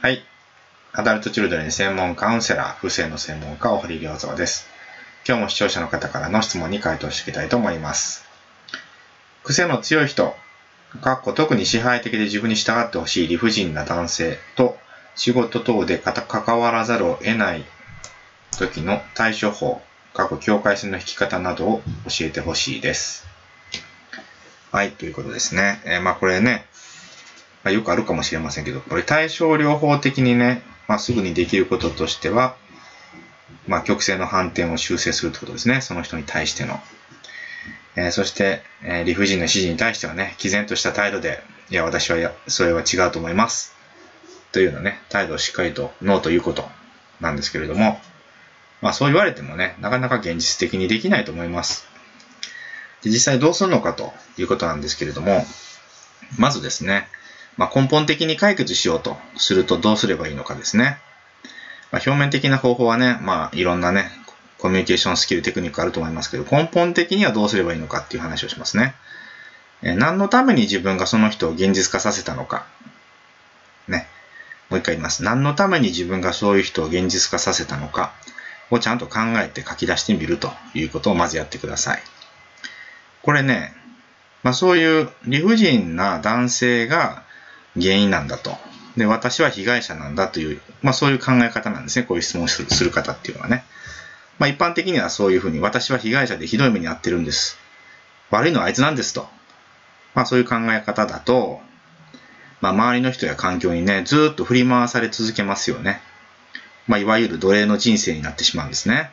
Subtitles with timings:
[0.00, 0.22] はい。
[0.92, 4.68] アダルトチルドレン専門カウンセラー、不正の専門家、大堀良三です。
[5.26, 8.24] 今日も視聴者の方からの質問に回答していきたいと思います。
[9.42, 10.36] 癖の強い人、
[11.02, 14.78] かっこ特に支配的で自分に従ってほしい理不尽な男性と
[15.16, 17.64] 仕事等で関わらざるを得ない
[18.56, 19.82] 時の対処法、
[20.14, 23.26] 過去境界線の引き方などを教えてほしいです。
[24.70, 25.80] はい、ということですね。
[25.84, 26.67] えー、まあこれね、
[27.64, 32.56] まあ、よくあるかもしれませんけど、これ対症療法的にね、まあ、すぐにできることとしては、
[33.66, 35.80] まあ、曲線の反転を修正するってことですね。
[35.80, 36.80] その人に対しての。
[37.96, 43.76] えー、そして、えー、理不尽な指示に対してはね、毅然とした態度で、いや、私はや、それは違うと思います。
[44.52, 46.68] というようなね、態度をしっかりとノーということ
[47.20, 48.00] なんですけれども、
[48.80, 51.86] まあそう言われてもね、なかなか現実的にできないと思います。
[53.02, 55.44] で実際どうするのかということなんですけれども、
[56.38, 57.08] まずですね、
[57.58, 60.98] まあ、根本的に解決しようとするとどうすればいいのかですね。
[61.90, 64.10] まあ、表面的な方法はね、まあ、いろんなね、
[64.58, 68.94] コミュニケーションスキルテクニックあると思いますけど、根本的にはどうすればいいのかっていう話をしますね。
[69.82, 72.66] え何のために自分がその人を現実化させたのか。
[73.88, 74.08] ね。
[74.70, 75.24] もう一回言います。
[75.24, 78.12] 何のために自分がそういう人を現実化させたのか
[78.70, 82.02] をちゃんと考えて書き出してみるということをまずやってください。
[83.22, 83.72] これね、
[84.42, 87.22] まあそういう理不尽な男性が
[87.80, 88.56] 原因なんだと。
[88.96, 92.04] で、私は被害者なんだという、まあそういう考え方なんですね。
[92.04, 93.64] こういう質問をする方っていうのはね。
[94.38, 97.58] まあ一般的にはそういうふうに、私は被害者でひどい目に遭ってるんです。
[98.30, 99.28] 悪いのはあいつなんですと。
[100.14, 101.60] まあそういう考え方だと、
[102.60, 106.00] まあ周りの人や環境にね、ずっと振り回され続けますよね。
[106.86, 109.10] まあいわゆる奴隷の人生になってしまうんですね。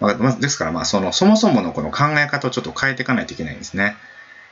[0.00, 3.96] まあ、ですからまあその、そもそものこの考え方をちょっと変えていかないといけないんですね。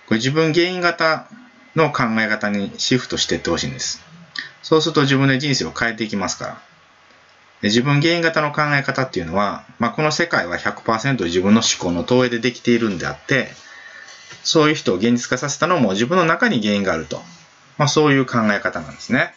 [0.06, 1.29] これ自分原因型
[1.77, 4.03] の考え方にシフトしていってほしいんです。
[4.62, 6.62] そうすると自分で人生を変えていきますから。
[7.62, 13.48] 自分原因型の考え方っていうのは、まあ、この世界は100%自分の思考の投影でできているんであって、
[14.42, 17.23] そういう人を現実化させたのも自分の中に原因があると。
[17.79, 19.34] まあ、そういう考え方なんですね。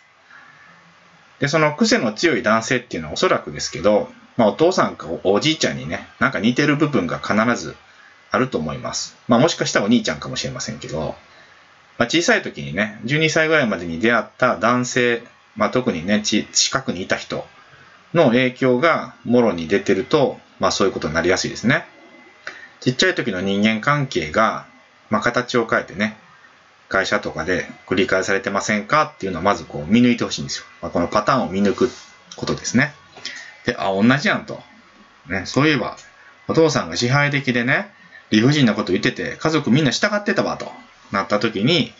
[1.39, 7.75] で、その癖の強い男性っていうのはおそらくですけど、まあ、お父さんかおじいちゃんにね、なんか似てる部分が必ず
[8.29, 9.15] あると思います。
[9.27, 11.15] まあ、もしかしたらお兄ちゃんかもしれませんけど、
[11.97, 15.23] まあ、小さい時にね、12歳ぐらいまでに出会った男性、
[15.55, 17.47] まあ、特にね、近くにいた人
[18.13, 21.85] の影響がもろに出てると、まあそういうことになりやすいですね。
[22.79, 24.65] ちっちゃい時の人間関係が、
[25.09, 26.17] まあ形を変えてね、
[26.89, 29.11] 会社とかで繰り返されてませんか？
[29.15, 30.65] っていうのをまずこう見抜いてほしいんですよ。
[30.81, 31.89] まあ、このパターンを見抜く
[32.35, 32.93] ことですね。
[33.65, 34.61] で、あ、同じやんと。
[35.27, 35.97] ね、そういえば、
[36.47, 37.91] お父さんが支配的でね、
[38.29, 40.71] 理不尽なこと言ってて、家族みんな従ってたわと。
[41.12, 41.94] なった時に、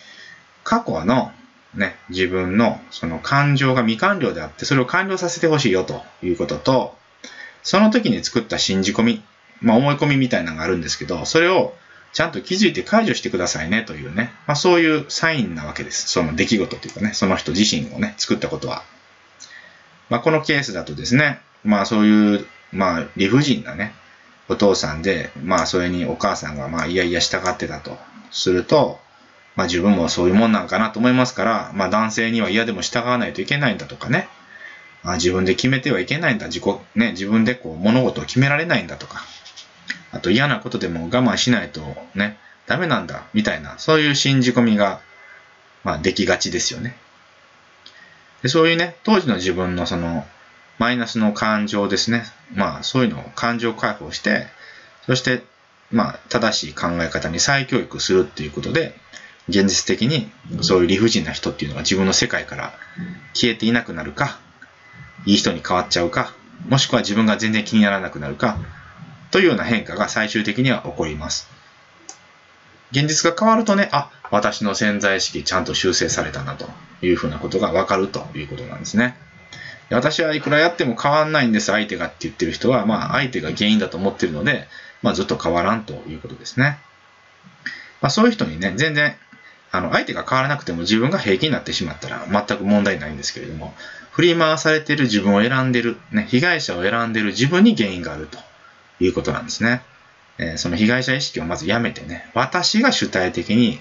[0.64, 1.32] 過去の
[1.74, 6.96] ね、自分のその感情が未完了であって、それを完了させてほしいよということと、
[7.64, 9.24] その時に作った信じ込み、
[9.62, 11.74] まあ思い込みみたいなのがあるんですけど、それを
[12.14, 16.08] ちゃんと気づいて解除してくださいねというね、まあそういうサインなわけです。
[16.08, 18.84] その出来事というかね、その人自身をね、作ったことは。
[20.10, 23.94] まあこのケースだとですね、まあそういう、まあ理不尽なね、
[24.50, 27.98] お父さんで、まあそれにお母さんがまあいやいや従ってたと。
[28.32, 29.00] すると、
[29.56, 34.28] まあ自分もそういうもんなんかなと思いますから、まあ男性には嫌でも従わないといけないんだとかね、
[35.04, 36.64] あ自分で決めてはいけないんだ、自己、
[36.96, 39.24] ね、自分でこう物事を決められないんだとか、
[40.12, 41.82] あと嫌なことでも我慢しないと
[42.16, 45.00] ね、ダメなんだ、みたいな、そういう信じ込みが、
[45.84, 46.98] まあできがちですよね。
[48.44, 50.28] でそういうね、当時の自分のその、
[50.78, 52.24] マイナスの感情ですね。
[52.54, 54.48] まあそういうのを感情解放して、
[55.06, 55.44] そして
[55.92, 58.96] まあ、正しい考え方に再教育するっていうことで、
[59.50, 60.30] 現実的に
[60.62, 62.74] そういう理不尽な人っていうのが自分の世界から
[63.34, 64.40] 消えていなくなるか、
[65.26, 66.34] いい人に変わっちゃうか、
[66.68, 68.58] もしくは自分が全然気にならなくなるか、
[69.32, 71.50] というような変化が最終的には起こります。
[72.92, 76.70] 現実が変わるとね、あ、私の潜在意識ちゃんと修正されたなと
[77.02, 79.16] いうふうなことがわかるということなんですね。
[79.90, 84.68] 私はいくらやっても変わんないんです、相手がって言ってる人は、まあ相手が原因だと思ってるので、
[85.02, 86.80] まあ、ずっと変わらんということですね。
[88.02, 89.16] まあ、そういう人にね、全然、
[89.72, 93.76] あの、相手が変わらなくても自分が平気になってしまったら全く問題ないんですけれども、
[94.12, 98.40] 振り回されている自分を選んでる、ね、被害者を選んでいる自分に原因があると
[99.00, 99.82] いうことなんですね。
[100.40, 103.80] えー、その被害者意識をまずやめてね、私が主体的に、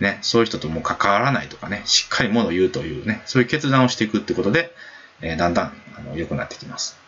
[0.00, 4.74] ね、そういう人とも関わらないとかね、しっかりものを言うというね、そういう決断をしていくってことで、
[5.20, 7.01] えー、だんだんあの良くなってきます。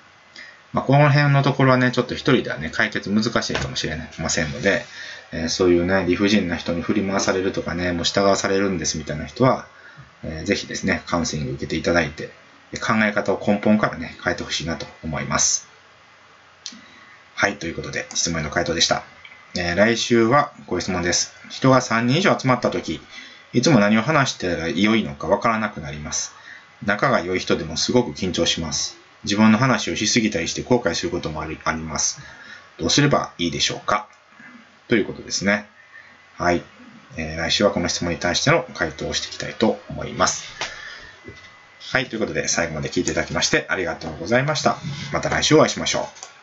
[0.74, 4.84] まあ、この辺のところはね、ちょっと一人ではね、解決難しいかもしれませんので、
[5.30, 9.68] えー、そういうね、理不尽な人に振り回されるとかね、もう従わされるんですみたいな人は、
[10.24, 12.30] えー、ぜひですね、カウンセリング受けていただいて、
[12.80, 15.68] 考え方を根本からね、変えてほしいなと思います。
[17.36, 19.04] はい、ということで、質問への回答でした。
[19.56, 21.34] えー、来週はご質問です。
[21.50, 23.00] 人が3人以上集まったとき、
[23.52, 26.32] いつも何を話してたら良いのかわからなくなります。
[26.84, 29.03] 仲が良い人でもすごく緊張します。
[29.24, 32.20] 自分の話をしすぎたりして後悔することもありあります。
[32.78, 34.08] どうすればいいでしょうか？
[34.88, 35.66] ということですね。
[36.36, 36.62] はい。
[37.16, 40.44] えー、来週はこの質問に対しての回答をしていきたいと思います。
[41.92, 42.06] はい。
[42.06, 44.78] ということで、最後まで聞いていただきましてありがとうございました。
[45.12, 46.33] また来週お会いしましょう。